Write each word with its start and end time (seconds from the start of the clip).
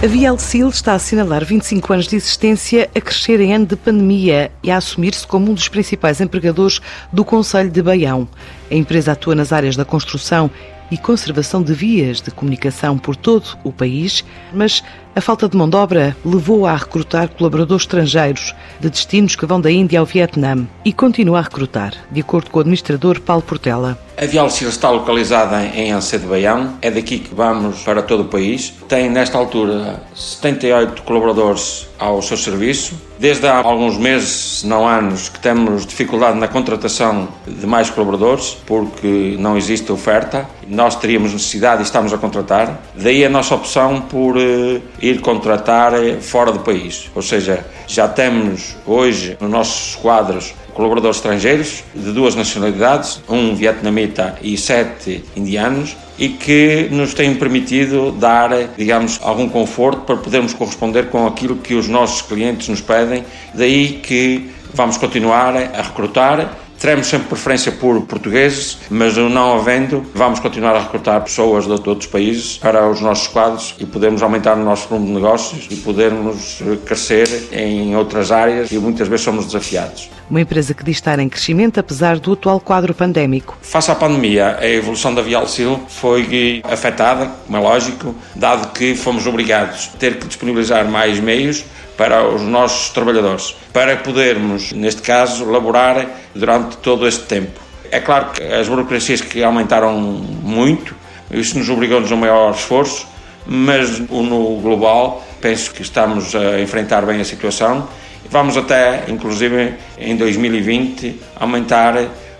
A 0.00 0.06
Vielsil 0.06 0.68
está 0.68 0.92
a 0.92 0.94
assinalar 0.94 1.44
25 1.44 1.92
anos 1.92 2.06
de 2.06 2.14
existência, 2.14 2.88
a 2.94 3.00
crescer 3.00 3.40
em 3.40 3.52
ano 3.52 3.66
de 3.66 3.74
pandemia 3.74 4.48
e 4.62 4.70
a 4.70 4.76
assumir-se 4.76 5.26
como 5.26 5.50
um 5.50 5.54
dos 5.54 5.66
principais 5.66 6.20
empregadores 6.20 6.80
do 7.12 7.24
Conselho 7.24 7.68
de 7.68 7.82
Baião. 7.82 8.28
A 8.70 8.76
empresa 8.76 9.10
atua 9.10 9.34
nas 9.34 9.52
áreas 9.52 9.74
da 9.74 9.84
construção 9.84 10.48
e 10.88 10.96
conservação 10.96 11.64
de 11.64 11.74
vias 11.74 12.20
de 12.20 12.30
comunicação 12.30 12.96
por 12.96 13.16
todo 13.16 13.58
o 13.64 13.72
país, 13.72 14.24
mas 14.54 14.84
a 15.16 15.20
falta 15.20 15.48
de 15.48 15.56
mão 15.56 15.68
de 15.68 15.74
obra 15.74 16.16
levou-a 16.24 16.70
a 16.70 16.76
recrutar 16.76 17.28
colaboradores 17.30 17.82
estrangeiros 17.82 18.54
de 18.78 18.88
destinos 18.88 19.34
que 19.34 19.46
vão 19.46 19.60
da 19.60 19.68
Índia 19.68 19.98
ao 19.98 20.06
Vietnã 20.06 20.64
e 20.84 20.92
continua 20.92 21.40
a 21.40 21.42
recrutar, 21.42 21.92
de 22.08 22.20
acordo 22.20 22.52
com 22.52 22.58
o 22.58 22.60
administrador 22.60 23.20
Paulo 23.20 23.42
Portela. 23.42 23.98
A 24.20 24.26
Vielsil 24.26 24.68
está 24.68 24.90
localizada 24.90 25.64
em 25.64 25.92
Anse 25.92 26.18
de 26.18 26.26
Baião, 26.26 26.74
é 26.82 26.90
daqui 26.90 27.20
que 27.20 27.32
vamos 27.32 27.82
para 27.82 28.02
todo 28.02 28.22
o 28.22 28.24
país. 28.24 28.74
Tem, 28.88 29.08
nesta 29.08 29.38
altura, 29.38 30.02
78 30.12 31.02
colaboradores 31.04 31.86
ao 31.96 32.20
seu 32.20 32.36
serviço. 32.36 33.00
Desde 33.16 33.46
há 33.46 33.58
alguns 33.58 33.96
meses, 33.96 34.58
se 34.58 34.66
não 34.66 34.88
anos, 34.88 35.28
que 35.28 35.38
temos 35.38 35.86
dificuldade 35.86 36.36
na 36.36 36.48
contratação 36.48 37.28
de 37.46 37.64
mais 37.64 37.90
colaboradores, 37.90 38.56
porque 38.66 39.36
não 39.38 39.56
existe 39.56 39.92
oferta. 39.92 40.48
Nós 40.66 40.96
teríamos 40.96 41.32
necessidade 41.32 41.82
e 41.82 41.84
estamos 41.84 42.12
a 42.12 42.18
contratar. 42.18 42.76
Daí 42.96 43.24
a 43.24 43.28
nossa 43.28 43.54
opção 43.54 44.00
por 44.00 44.36
eh, 44.36 44.80
ir 45.00 45.20
contratar 45.20 45.94
eh, 45.94 46.16
fora 46.20 46.50
do 46.50 46.58
país. 46.58 47.08
Ou 47.14 47.22
seja, 47.22 47.64
já 47.86 48.08
temos 48.08 48.76
hoje 48.84 49.36
nos 49.40 49.48
nossos 49.48 49.94
quadros 49.94 50.54
colaboradores 50.78 51.16
estrangeiros 51.16 51.82
de 51.92 52.12
duas 52.12 52.36
nacionalidades, 52.36 53.20
um 53.28 53.52
vietnamita 53.52 54.38
e 54.40 54.56
sete 54.56 55.24
indianos, 55.34 55.96
e 56.16 56.28
que 56.28 56.88
nos 56.92 57.14
têm 57.14 57.34
permitido 57.34 58.12
dar, 58.12 58.50
digamos, 58.76 59.18
algum 59.20 59.48
conforto 59.48 60.02
para 60.02 60.16
podermos 60.16 60.54
corresponder 60.54 61.08
com 61.10 61.26
aquilo 61.26 61.56
que 61.56 61.74
os 61.74 61.88
nossos 61.88 62.22
clientes 62.22 62.68
nos 62.68 62.80
pedem. 62.80 63.24
Daí 63.54 63.94
que 64.04 64.50
vamos 64.72 64.96
continuar 64.96 65.56
a 65.56 65.82
recrutar 65.82 66.56
Teremos 66.78 67.08
sempre 67.08 67.26
preferência 67.26 67.72
por 67.72 68.00
portugueses, 68.02 68.78
mas 68.88 69.16
não 69.16 69.58
havendo, 69.58 70.06
vamos 70.14 70.38
continuar 70.38 70.76
a 70.76 70.80
recrutar 70.80 71.20
pessoas 71.22 71.64
de 71.64 71.72
outros 71.72 72.06
países 72.06 72.56
para 72.56 72.88
os 72.88 73.00
nossos 73.00 73.26
quadros 73.26 73.74
e 73.80 73.84
podermos 73.84 74.22
aumentar 74.22 74.56
o 74.56 74.62
nosso 74.62 74.88
volume 74.88 75.08
de 75.08 75.14
negócios 75.14 75.66
e 75.70 75.76
podermos 75.76 76.62
crescer 76.86 77.48
em 77.50 77.96
outras 77.96 78.30
áreas 78.30 78.70
e 78.70 78.78
muitas 78.78 79.08
vezes 79.08 79.24
somos 79.24 79.46
desafiados. 79.46 80.08
Uma 80.30 80.42
empresa 80.42 80.72
que 80.72 80.84
diz 80.84 80.98
estar 80.98 81.18
em 81.18 81.28
crescimento 81.28 81.80
apesar 81.80 82.18
do 82.20 82.34
atual 82.34 82.60
quadro 82.60 82.94
pandémico. 82.94 83.58
Face 83.60 83.90
à 83.90 83.94
pandemia, 83.94 84.58
a 84.60 84.68
evolução 84.68 85.12
da 85.12 85.22
Vialcil 85.22 85.80
foi 85.88 86.62
afetada, 86.64 87.26
como 87.46 87.58
é 87.58 87.60
lógico, 87.60 88.14
dado 88.36 88.72
que 88.72 88.94
fomos 88.94 89.26
obrigados 89.26 89.90
a 89.94 89.96
ter 89.96 90.18
que 90.18 90.28
disponibilizar 90.28 90.88
mais 90.88 91.18
meios 91.18 91.64
para 91.96 92.28
os 92.28 92.42
nossos 92.42 92.90
trabalhadores, 92.90 93.56
para 93.72 93.96
podermos, 93.96 94.70
neste 94.70 95.02
caso, 95.02 95.44
laborar 95.44 96.06
durante 96.32 96.67
todo 96.76 97.06
este 97.06 97.24
tempo. 97.24 97.60
É 97.90 98.00
claro 98.00 98.30
que 98.32 98.42
as 98.42 98.68
burocracias 98.68 99.20
que 99.20 99.42
aumentaram 99.42 99.98
muito, 99.98 100.94
isso 101.30 101.58
nos 101.58 101.68
obrigou-nos 101.68 102.10
a 102.12 102.14
um 102.14 102.18
maior 102.18 102.54
esforço, 102.54 103.06
mas 103.46 103.98
no 103.98 104.60
global 104.60 105.26
penso 105.40 105.72
que 105.72 105.82
estamos 105.82 106.34
a 106.34 106.60
enfrentar 106.60 107.06
bem 107.06 107.20
a 107.20 107.24
situação. 107.24 107.88
Vamos 108.30 108.56
até, 108.56 109.04
inclusive, 109.08 109.74
em 109.98 110.16
2020, 110.16 111.18
aumentar 111.36 111.94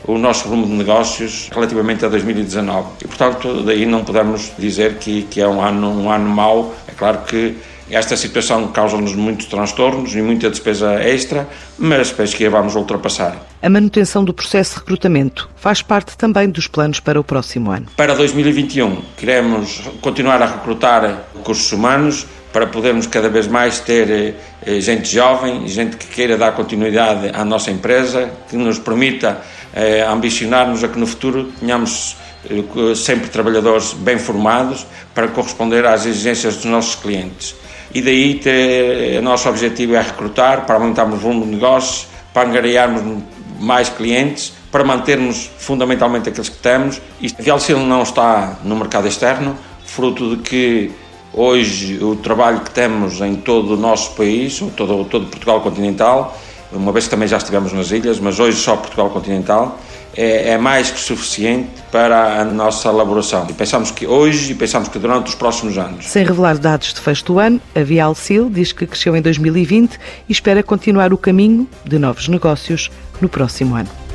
o 0.04 0.18
nosso 0.18 0.48
volume 0.48 0.66
de 0.66 0.72
negócios 0.72 1.48
relativamente 1.52 2.04
a 2.04 2.08
2019. 2.08 2.88
E, 3.02 3.08
portanto, 3.08 3.62
daí 3.62 3.86
não 3.86 4.04
podemos 4.04 4.52
dizer 4.58 4.94
que, 4.94 5.22
que 5.22 5.40
é 5.40 5.48
um 5.48 5.62
ano, 5.62 5.90
um 5.90 6.10
ano 6.10 6.28
mau. 6.28 6.74
É 6.86 6.92
claro 6.92 7.20
que 7.26 7.56
esta 7.90 8.16
situação 8.16 8.68
causa-nos 8.68 9.14
muitos 9.14 9.46
transtornos 9.46 10.14
e 10.14 10.20
muita 10.20 10.50
despesa 10.50 11.02
extra, 11.02 11.48
mas 11.78 12.12
penso 12.12 12.36
que 12.36 12.44
a 12.44 12.50
vamos 12.50 12.74
ultrapassar. 12.74 13.36
A 13.62 13.70
manutenção 13.70 14.22
do 14.24 14.34
processo 14.34 14.74
de 14.74 14.80
recrutamento 14.80 15.48
faz 15.56 15.80
parte 15.80 16.16
também 16.16 16.50
dos 16.50 16.66
planos 16.66 17.00
para 17.00 17.18
o 17.18 17.24
próximo 17.24 17.70
ano. 17.70 17.86
Para 17.96 18.14
2021, 18.14 19.02
queremos 19.16 19.80
continuar 20.00 20.42
a 20.42 20.46
recrutar 20.46 21.24
recursos 21.34 21.72
humanos 21.72 22.26
para 22.52 22.66
podermos 22.66 23.06
cada 23.06 23.28
vez 23.28 23.46
mais 23.46 23.80
ter 23.80 24.34
eh, 24.66 24.80
gente 24.80 25.10
jovem, 25.10 25.66
gente 25.66 25.96
que 25.96 26.06
queira 26.06 26.36
dar 26.36 26.52
continuidade 26.52 27.30
à 27.32 27.44
nossa 27.44 27.70
empresa, 27.70 28.30
que 28.48 28.56
nos 28.56 28.78
permita 28.78 29.40
eh, 29.74 30.02
ambicionarmos 30.02 30.82
a 30.84 30.88
que 30.88 30.98
no 30.98 31.06
futuro 31.06 31.52
tenhamos 31.60 32.16
eh, 32.50 32.94
sempre 32.94 33.28
trabalhadores 33.28 33.92
bem 33.92 34.18
formados 34.18 34.86
para 35.14 35.28
corresponder 35.28 35.86
às 35.86 36.06
exigências 36.06 36.56
dos 36.56 36.64
nossos 36.64 36.94
clientes 36.94 37.54
e 37.94 38.02
daí 38.02 38.34
ter, 38.34 39.18
o 39.18 39.22
nosso 39.22 39.48
objetivo 39.48 39.94
é 39.94 40.02
recrutar 40.02 40.66
para 40.66 40.76
aumentarmos 40.76 41.18
o 41.18 41.20
volume 41.20 41.46
de 41.46 41.52
negócios, 41.52 42.06
para 42.32 42.48
angariarmos 42.48 43.22
mais 43.58 43.88
clientes, 43.88 44.52
para 44.70 44.84
mantermos 44.84 45.50
fundamentalmente 45.58 46.28
aqueles 46.28 46.48
que 46.48 46.58
temos. 46.58 47.00
A 47.22 47.42
Vielcil 47.42 47.78
não 47.80 48.02
está 48.02 48.58
no 48.62 48.76
mercado 48.76 49.08
externo, 49.08 49.56
fruto 49.84 50.36
de 50.36 50.42
que 50.42 50.92
hoje 51.32 51.98
o 52.02 52.16
trabalho 52.16 52.60
que 52.60 52.70
temos 52.70 53.20
em 53.20 53.36
todo 53.36 53.74
o 53.74 53.76
nosso 53.76 54.12
país, 54.12 54.60
ou 54.60 54.70
todo, 54.70 55.04
todo 55.04 55.26
Portugal 55.26 55.60
continental, 55.60 56.38
uma 56.72 56.92
vez 56.92 57.06
que 57.06 57.10
também 57.10 57.26
já 57.26 57.38
estivemos 57.38 57.72
nas 57.72 57.90
ilhas, 57.90 58.20
mas 58.20 58.38
hoje 58.38 58.58
só 58.58 58.76
Portugal 58.76 59.08
continental, 59.10 59.78
é, 60.18 60.50
é, 60.50 60.58
mais 60.58 60.90
que 60.90 60.98
suficiente 60.98 61.70
para 61.92 62.40
a 62.40 62.44
nossa 62.44 62.88
elaboração. 62.88 63.46
E 63.48 63.52
pensamos 63.52 63.92
que 63.92 64.04
hoje 64.04 64.50
e 64.50 64.54
pensamos 64.56 64.88
que 64.88 64.98
durante 64.98 65.28
os 65.28 65.36
próximos 65.36 65.78
anos. 65.78 66.06
Sem 66.06 66.24
revelar 66.24 66.58
dados 66.58 66.92
de 66.92 67.00
fecho 67.00 67.24
do 67.26 67.38
ano, 67.38 67.60
a 67.72 67.80
Vialcil 67.84 68.50
diz 68.50 68.72
que 68.72 68.84
cresceu 68.84 69.14
em 69.14 69.22
2020 69.22 69.96
e 70.28 70.32
espera 70.32 70.60
continuar 70.60 71.12
o 71.12 71.18
caminho 71.18 71.68
de 71.84 72.00
novos 72.00 72.26
negócios 72.26 72.90
no 73.20 73.28
próximo 73.28 73.76
ano. 73.76 74.07